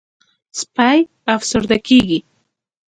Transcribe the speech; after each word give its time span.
سپي 0.59 0.97
افسرده 1.35 1.77
کېږي. 1.87 2.19